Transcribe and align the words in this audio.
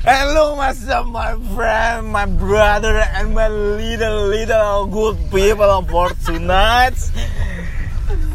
Hello, 0.00 0.56
myself, 0.56 1.04
my 1.12 1.36
friend, 1.52 2.08
my 2.08 2.24
brother, 2.24 3.04
and 3.20 3.36
my 3.36 3.52
little, 3.52 4.32
little 4.32 4.88
good 4.88 5.20
people 5.28 5.68
for 5.84 6.08
tonight. 6.24 6.96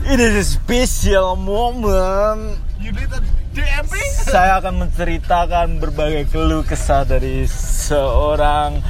It 0.06 0.20
is 0.22 0.36
a 0.38 0.46
special 0.46 1.34
moment. 1.34 2.62
You 2.78 2.94
did 2.94 3.10
a 3.10 3.18
DMP? 3.58 3.98
Saya 4.14 4.62
akan 4.62 4.86
menceritakan 4.86 5.82
berbagai 5.82 6.30
keluh 6.30 6.62
kesah 6.62 7.02
dari 7.02 7.50
seorang 7.50 8.86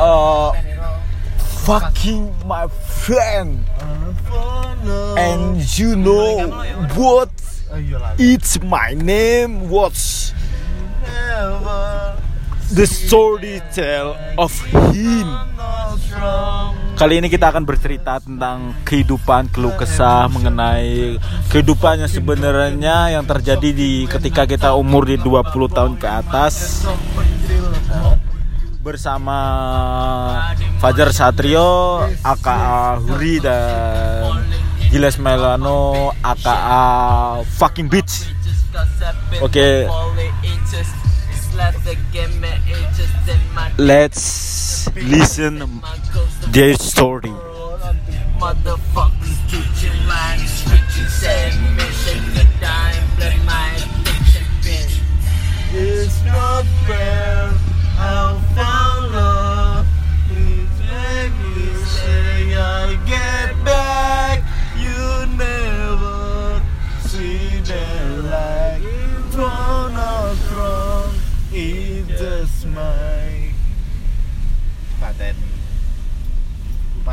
uh, 0.00 0.56
fucking 1.68 2.32
my 2.48 2.72
friend. 3.04 3.68
And 5.20 5.60
you 5.76 5.92
know 5.92 6.48
what? 6.96 7.28
Oh 7.70 7.78
iya. 7.78 8.18
It's 8.18 8.58
my 8.64 8.98
name. 8.98 9.70
What's 9.70 10.09
the 12.70 12.86
story 12.86 13.58
tell 13.74 14.14
of 14.38 14.52
him? 14.94 15.26
Kali 16.94 17.16
ini 17.16 17.32
kita 17.32 17.48
akan 17.48 17.64
bercerita 17.64 18.20
tentang 18.20 18.76
kehidupan 18.84 19.48
keluh 19.48 19.72
kesah 19.72 20.28
mengenai 20.28 21.16
kehidupannya 21.48 22.06
sebenarnya 22.06 23.16
yang 23.16 23.24
terjadi 23.24 23.72
di 23.72 24.04
ketika 24.04 24.44
kita 24.44 24.76
umur 24.76 25.08
di 25.08 25.16
20 25.16 25.48
tahun 25.72 25.96
ke 25.96 26.06
atas 26.06 26.84
bersama 28.80 29.38
Fajar 30.80 31.12
Satrio, 31.12 32.04
AKA 32.24 33.00
Huri 33.00 33.36
dan 33.40 34.44
Giles 34.88 35.20
Melano, 35.20 36.12
AKA 36.24 36.84
Fucking 37.44 37.88
Bitch. 37.92 38.28
Oke. 39.44 39.88
Let's 43.78 44.88
listen 44.96 45.82
their 46.52 46.74
story. 46.74 47.32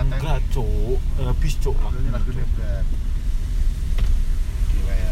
Enggak, 0.07 0.39
cuk. 0.49 0.99
Habis, 1.19 1.53
cuk. 1.59 1.75
Lagu. 1.75 2.31
Gila 4.71 4.93
ya. 4.93 5.11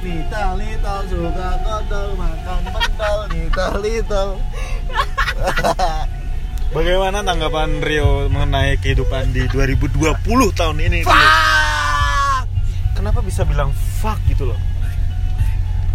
Little 0.00 0.52
little 0.56 1.00
suka 1.06 1.48
kotor 1.60 2.06
makan 2.16 2.60
mentol 2.66 3.18
little 3.28 3.74
little 3.78 4.32
Bagaimana 6.74 7.20
tanggapan 7.20 7.82
Rio 7.82 8.30
mengenai 8.30 8.78
kehidupan 8.78 9.34
di 9.34 9.44
2020 9.44 10.00
tahun 10.54 10.78
ini? 10.80 11.04
Rio? 11.04 11.28
Kenapa 12.94 13.20
bisa 13.20 13.42
bilang 13.42 13.74
fuck 13.98 14.16
gitu 14.24 14.48
loh? 14.48 14.58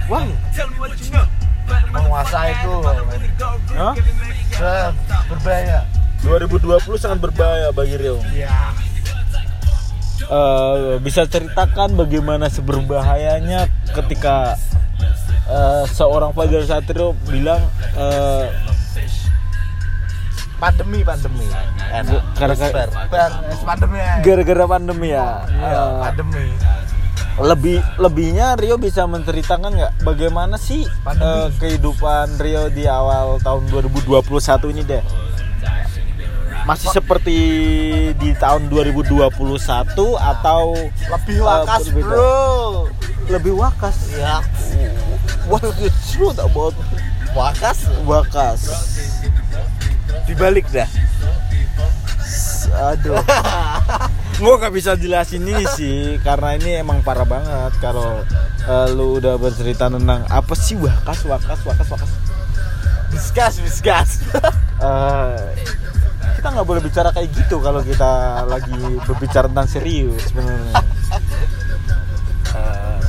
Wah, 0.06 0.22
menguasai 1.90 2.54
itu 2.54 2.74
se- 4.54 4.94
berbahaya 5.26 5.82
2020 6.26 6.98
sangat 6.98 7.20
berbahaya 7.22 7.70
bagi 7.70 7.96
Rio. 8.02 8.18
ya 8.34 8.74
Eh, 10.26 10.98
bisa 11.06 11.30
ceritakan 11.30 11.94
bagaimana 11.94 12.50
seberbahayanya 12.50 13.70
ketika 13.94 14.58
eh, 15.46 15.86
seorang 15.86 16.34
Fajar 16.34 16.66
Satrio 16.66 17.14
bilang 17.30 17.62
eh, 17.94 18.50
pandemi 20.58 21.06
pandemi 21.06 21.46
enak 21.94 22.26
es 23.54 23.62
pandemi 23.62 24.02
gara-gara 24.26 24.66
pandemi 24.66 25.14
ya. 25.14 25.46
iya 25.46 25.78
eh, 25.78 25.92
pandemi 26.02 26.46
lebih 27.36 27.78
lebihnya 28.02 28.58
Rio 28.58 28.82
bisa 28.82 29.06
menceritakan 29.06 29.78
nggak 29.78 29.94
bagaimana 30.02 30.58
sih 30.58 30.90
Pandemi. 31.06 31.28
eh, 31.28 31.48
kehidupan 31.62 32.40
Rio 32.42 32.72
di 32.74 32.90
awal 32.90 33.38
tahun 33.46 33.70
2021 33.70 34.74
ini 34.74 34.82
deh 34.82 35.04
masih 36.66 36.90
seperti 36.90 37.38
di 38.18 38.34
tahun 38.42 38.68
2021 38.74 39.22
atau 40.18 40.74
lebih 41.14 41.38
eh, 41.38 41.46
wakas 41.46 41.82
berbeda? 41.94 42.10
bro. 42.10 42.34
Lebih 43.30 43.54
wakas. 43.54 43.98
Ya 44.18 44.42
what 45.46 45.62
the 45.62 45.90
truth 46.10 46.42
about 46.42 46.74
wakas? 47.38 47.86
Wakas. 48.06 48.62
Dibalik 50.26 50.66
dah. 50.74 50.90
Aduh. 52.92 53.22
Gue 54.36 54.52
gak 54.60 54.74
bisa 54.76 55.00
jelasin 55.00 55.48
ini 55.48 55.64
sih 55.80 56.20
karena 56.20 56.60
ini 56.60 56.76
emang 56.76 57.00
parah 57.00 57.24
banget 57.24 57.72
kalau 57.80 58.20
eh, 58.68 58.88
lu 58.92 59.22
udah 59.22 59.40
bercerita 59.40 59.88
tentang 59.88 60.28
apa 60.28 60.54
sih 60.58 60.76
wakas 60.76 61.24
wakas 61.30 61.62
wakas 61.64 61.88
wakas. 61.94 62.12
Discuss 63.14 63.62
discuss. 63.62 64.10
Eh, 64.76 65.40
kita 66.46 66.62
nggak 66.62 66.70
boleh 66.70 66.84
bicara 66.86 67.10
kayak 67.10 67.30
gitu 67.42 67.58
kalau 67.58 67.82
kita 67.82 68.46
lagi 68.46 68.78
berbicara 69.02 69.50
tentang 69.50 69.66
serius 69.66 70.30
sebenarnya. 70.30 70.78
Eh, 72.54 73.02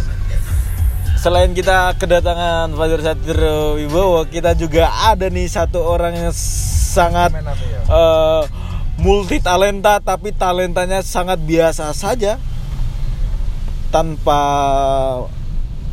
selain 1.21 1.53
kita 1.53 1.93
kedatangan 2.01 2.73
Fajar 2.73 3.05
Satrio 3.05 3.77
Wibowo, 3.77 4.25
kita 4.25 4.57
juga 4.57 4.89
ada 4.89 5.29
nih 5.29 5.53
satu 5.53 5.85
orang 5.85 6.17
yang 6.17 6.33
sangat 6.33 7.37
apa 7.37 7.53
ya? 7.61 7.81
eh, 7.85 8.43
multi 9.05 9.37
talenta 9.45 10.01
tapi 10.01 10.33
talentanya 10.33 11.05
sangat 11.05 11.37
biasa 11.37 11.93
saja 11.93 12.41
tanpa 13.93 14.41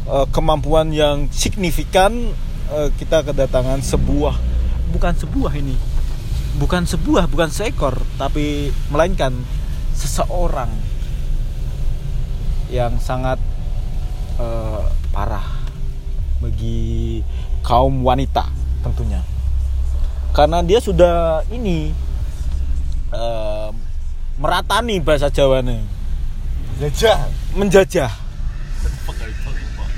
eh, 0.08 0.26
kemampuan 0.32 0.96
yang 0.96 1.28
signifikan 1.28 2.32
eh, 2.72 2.88
kita 2.96 3.20
kedatangan 3.28 3.84
sebuah 3.84 4.40
bukan 4.96 5.12
sebuah 5.12 5.52
ini 5.60 5.93
bukan 6.58 6.86
sebuah 6.86 7.26
bukan 7.30 7.50
seekor 7.50 7.98
tapi 8.22 8.70
melainkan 8.94 9.34
seseorang 9.94 10.70
yang 12.74 12.98
sangat 12.98 13.38
eh, 14.42 14.84
parah 15.14 15.46
bagi 16.42 17.22
kaum 17.62 18.02
wanita 18.02 18.50
tentunya. 18.84 19.22
Karena 20.34 20.66
dia 20.66 20.82
sudah 20.82 21.46
ini 21.54 21.94
eh, 23.14 23.70
meratani 24.42 24.98
bahasa 25.00 25.30
Jawanya. 25.30 25.78
Jajah 26.82 27.30
menjajah. 27.54 28.12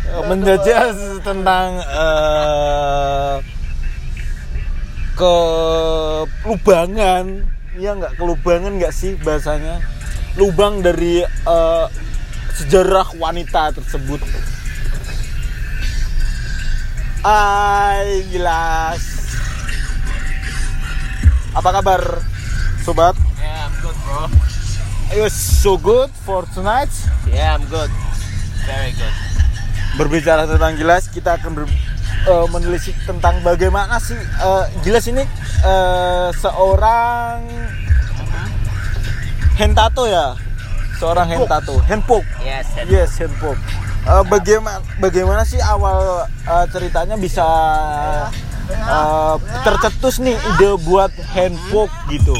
Eh, 0.06 0.24
menjajah 0.28 0.82
tentang 1.24 1.80
eh, 5.20 6.22
kelubangan 6.44 7.26
ya 7.76 7.92
nggak? 7.96 8.16
Kelubangan 8.20 8.72
nggak 8.80 8.94
sih 8.96 9.16
bahasanya? 9.20 9.84
Lubang 10.36 10.84
dari 10.84 11.24
eh, 11.24 11.86
sejarah 12.56 13.16
wanita 13.20 13.76
tersebut. 13.76 14.22
Ay, 17.26 18.22
jelas. 18.29 19.02
Apa 21.56 21.70
kabar 21.82 22.02
sobat? 22.84 23.16
Yeah, 23.40 23.66
I'm 23.66 23.73
good, 23.82 23.97
bro. 24.06 24.28
it 25.16 25.22
was 25.22 25.34
so 25.34 25.78
good 25.78 26.12
for 26.26 26.44
tonight? 26.53 26.91
Yeah, 27.29 27.56
I'm 27.56 27.66
good. 27.72 27.90
Very 28.67 28.91
good. 28.94 29.16
berbicara 29.96 30.44
tentang 30.44 30.76
Gilas 30.76 31.08
kita 31.08 31.40
akan 31.40 31.52
ber, 31.56 31.64
eh, 32.26 32.46
menelisik 32.50 32.96
tentang 33.06 33.40
bagaimana 33.46 34.02
sih 34.02 34.18
eh, 34.18 34.64
Gilas 34.82 35.06
ini 35.08 35.24
eh, 35.64 36.28
seorang 36.36 37.46
hentato 39.56 40.04
ya? 40.10 40.36
Seorang 40.96 41.28
hentato. 41.28 41.76
Handpoke 41.86 42.28
Yes, 42.44 42.68
and 42.80 42.88
yes 42.88 43.16
handpoke 43.20 43.60
Eh, 44.06 44.24
bagaimana 44.30 44.86
bagaimana 45.02 45.42
sih 45.42 45.58
awal 45.58 46.30
eh, 46.46 46.66
ceritanya 46.70 47.18
bisa 47.18 47.42
eh, 48.70 49.36
tercetus 49.66 50.22
nih 50.22 50.38
ide 50.38 50.78
buat 50.86 51.10
handpoke 51.34 51.90
gitu? 52.14 52.38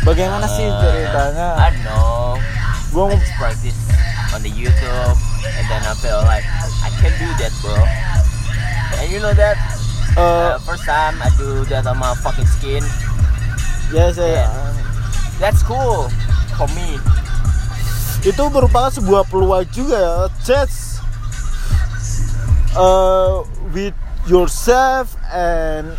Bagaimana 0.00 0.48
sih 0.48 0.64
ceritanya? 0.64 1.60
I 1.60 1.68
don't 1.76 1.84
know. 1.84 2.40
I 2.92 3.16
just 3.20 3.36
practice 3.36 3.80
on 4.32 4.40
the 4.40 4.52
YouTube, 4.52 5.16
and 5.44 5.64
then 5.68 5.80
I 5.84 5.92
feel 6.00 6.20
like 6.24 6.44
I 6.84 6.88
can 7.00 7.12
do 7.20 7.28
that, 7.40 7.52
bro. 7.60 7.76
You 9.08 9.18
know 9.20 9.34
that? 9.34 9.56
Uh, 10.14 10.20
Uh, 10.20 10.58
first 10.68 10.84
time 10.84 11.16
I 11.24 11.32
do 11.40 11.64
that 11.72 11.88
on 11.88 11.96
my 11.96 12.12
fucking 12.20 12.44
skin. 12.46 12.84
yes, 13.92 14.20
ya, 14.20 14.28
yeah. 14.44 14.52
That's 15.40 15.64
cool 15.64 16.12
for 16.54 16.68
me. 16.76 17.00
itu 18.22 18.38
merupakan 18.54 18.86
sebuah 18.86 19.26
peluang 19.26 19.66
juga 19.74 19.98
ya 19.98 20.16
just 20.46 21.02
uh, 22.78 23.42
with 23.74 23.98
yourself 24.30 25.18
and 25.34 25.90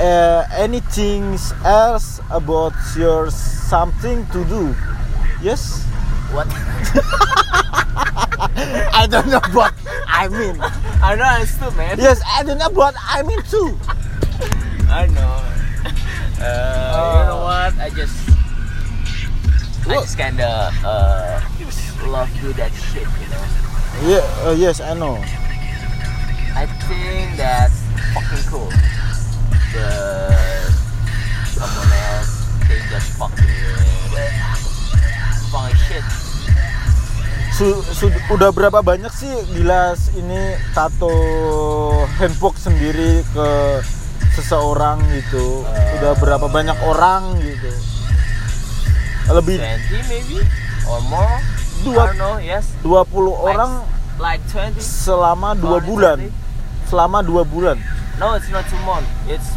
uh, 0.00 0.48
anything 0.56 1.36
else 1.60 2.24
about 2.32 2.72
your 2.96 3.28
something 3.28 4.24
to 4.32 4.40
do 4.48 4.72
yes 5.44 5.84
What? 6.32 6.46
I 8.92 9.06
don't 9.08 9.28
know 9.28 9.40
what 9.52 9.74
I 10.06 10.28
mean 10.28 10.56
I 11.02 11.14
know 11.16 11.24
I 11.24 11.34
understood, 11.40 11.76
man. 11.76 11.98
yes 11.98 12.20
I 12.26 12.42
don't 12.42 12.58
know 12.58 12.68
what 12.70 12.94
I 12.98 13.22
mean 13.22 13.42
too 13.42 13.78
I 14.88 15.06
know. 15.06 15.46
Uh, 16.40 17.20
you 17.20 17.28
know 17.28 17.44
what? 17.44 17.76
I 17.78 17.90
just, 17.90 18.16
I 19.86 19.92
just 20.00 20.16
kinda 20.16 20.72
uh, 20.82 21.38
love 22.06 22.30
do 22.40 22.50
that 22.54 22.72
shit, 22.72 23.04
you 23.04 23.28
know. 23.28 23.44
yeah 24.08 24.48
uh, 24.48 24.56
yes 24.56 24.80
I 24.80 24.94
know 24.94 25.22
I 26.56 26.66
think 26.88 27.36
that's 27.36 27.76
fucking 28.12 28.44
cool. 28.50 28.72
But 29.72 30.32
someone 31.46 31.92
else 31.92 32.44
think 32.66 32.84
that's 32.90 33.08
fucking 33.16 33.70
fucking. 35.52 35.89
Su- 37.60 37.84
su- 37.84 38.08
udah 38.30 38.48
berapa 38.50 38.80
banyak 38.80 39.12
sih 39.12 39.28
Gilas 39.52 40.08
ini 40.16 40.56
tato 40.72 41.12
handbook 42.16 42.56
sendiri 42.56 43.20
ke 43.28 43.48
seseorang 44.32 44.96
gitu 45.12 45.60
Eh. 45.68 46.00
udah 46.00 46.16
berapa 46.16 46.48
banyak 46.48 46.72
orang 46.80 47.36
gitu 47.36 47.68
lebih 49.30 49.60
20 49.60 50.08
maybe 50.08 50.38
or 50.88 51.04
more. 51.04 51.36
Dua- 51.80 52.02
I 52.02 52.06
don't 52.08 52.18
know. 52.18 52.34
Yes. 52.40 52.64
20 52.80 53.04
Like- 53.30 53.40
orang 53.52 53.72
Like 54.16 54.42
20. 54.48 54.80
selama 54.80 55.52
dua 55.54 55.78
bulan 55.78 56.16
20. 56.18 56.32
selama 56.84 57.18
dua 57.20 57.42
bulan 57.44 57.76
No, 58.16 58.34
it's 58.34 58.48
not 58.48 58.64
two 58.66 58.80
months. 58.82 59.08
It's 59.26 59.48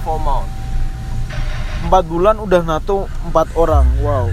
four 0.00 0.16
months. 0.16 0.54
empat 1.82 2.02
bulan 2.06 2.38
udah 2.38 2.62
nato 2.62 3.06
empat 3.24 3.46
orang 3.54 3.86
wow 4.00 4.26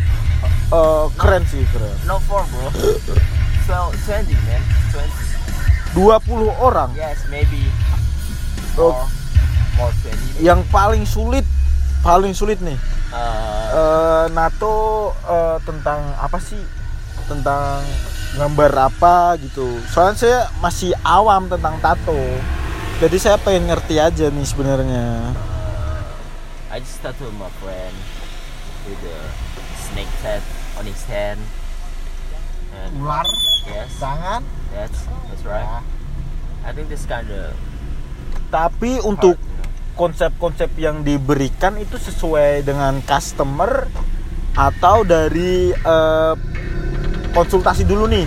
Eh, 0.74 1.06
keren 1.22 1.46
sih 1.46 1.62
keren 1.70 1.94
No 2.10 2.18
four, 2.26 2.42
bro. 2.50 2.66
12, 2.74 3.94
20, 4.10 4.34
man. 4.50 4.62
20. 5.94 5.94
20 5.94 6.50
orang 6.58 6.90
Yes, 6.98 7.22
maybe. 7.30 7.70
Oh. 8.82 9.06
More, 9.78 9.94
more 9.94 9.94
20. 10.02 10.42
yang 10.42 10.66
paling 10.74 11.06
sulit 11.06 11.46
paling 12.02 12.34
sulit 12.34 12.58
nih 12.62 12.78
Uh, 13.14 13.70
eh 13.70 14.26
NATO 14.34 15.14
eh, 15.30 15.62
tentang 15.62 16.02
apa 16.18 16.42
sih 16.42 16.58
tentang 17.30 17.86
gambar 18.34 18.90
apa 18.90 19.38
gitu 19.38 19.70
soalnya 19.86 20.18
saya 20.18 20.40
masih 20.58 20.98
awam 21.06 21.46
tentang 21.46 21.78
tato 21.78 22.18
jadi 22.98 23.18
saya 23.22 23.38
pengen 23.38 23.70
ngerti 23.70 24.02
aja 24.02 24.34
nih 24.34 24.46
sebenarnya 24.50 25.30
I 26.74 26.82
just 26.82 27.06
tattooed 27.06 27.38
my 27.38 27.54
friend 27.62 27.94
with 28.90 28.98
a 29.06 29.20
snake 29.78 30.10
tat 30.26 30.42
on 30.80 30.84
his 30.86 31.04
hand. 31.06 31.40
And 32.74 33.06
Ular, 33.06 33.28
yes, 33.70 34.02
tangan. 34.02 34.42
that's 34.74 35.06
that's 35.30 35.46
right. 35.46 35.86
I 36.66 36.72
think 36.74 36.90
this 36.90 37.06
kind 37.06 37.30
of 37.30 37.54
tapi 38.54 39.02
untuk 39.02 39.38
konsep-konsep 39.98 40.74
yang 40.78 41.02
diberikan 41.02 41.78
itu 41.78 41.98
sesuai 41.98 42.66
dengan 42.66 43.02
customer 43.02 43.90
atau 44.54 45.02
dari 45.02 45.74
eh, 45.74 46.34
konsultasi 47.34 47.86
dulu 47.86 48.06
nih 48.06 48.26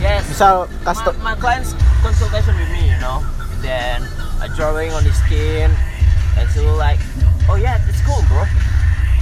yes. 0.00 0.24
misal 0.28 0.64
my, 0.64 0.84
custom 0.84 1.12
my 1.20 1.36
client's 1.36 1.76
consultation 2.00 2.54
with 2.56 2.70
me, 2.72 2.88
you 2.88 2.98
know, 3.00 3.24
and 3.52 3.60
then 3.60 3.98
a 4.44 4.48
drawing 4.54 4.92
on 4.92 5.02
his 5.04 5.16
skin, 5.26 5.72
and 6.38 6.46
so 6.54 6.62
like, 6.76 7.00
oh 7.48 7.56
yeah, 7.56 7.80
it's 7.88 8.00
cool, 8.04 8.22
bro. 8.28 8.44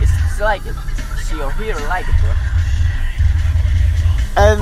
It's, 0.02 0.12
it's 0.28 0.40
like 0.40 0.64
it. 0.66 0.76
See 1.24 1.40
or 1.40 1.48
hear 1.56 1.72
like 1.88 2.04
it, 2.04 2.16
bro. 2.20 2.32
and 4.34 4.60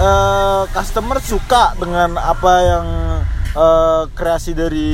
eh, 0.00 0.62
customer 0.72 1.20
suka 1.20 1.76
dengan 1.76 2.16
apa 2.16 2.52
yang 2.64 2.86
eh, 3.52 4.02
kreasi 4.16 4.56
dari 4.56 4.88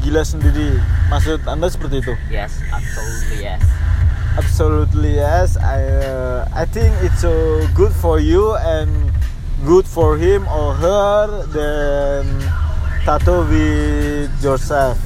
gila 0.00 0.24
sendiri 0.24 0.80
maksud 1.12 1.44
anda 1.44 1.68
seperti 1.68 2.00
itu 2.00 2.14
Yes, 2.26 2.58
absolutely 2.72 3.44
yes. 3.44 3.60
absolutely 4.34 5.12
yes 5.14 5.60
I 5.60 5.78
uh, 5.84 6.38
I 6.54 6.64
think 6.64 6.96
it's 7.04 7.22
uh, 7.22 7.60
good 7.76 7.92
for 7.92 8.18
you 8.18 8.56
and 8.56 8.88
good 9.62 9.84
for 9.84 10.16
him 10.16 10.48
or 10.48 10.72
her 10.74 11.44
then 11.52 12.24
tattoo 13.04 13.44
with 13.46 14.32
yourself 14.40 14.96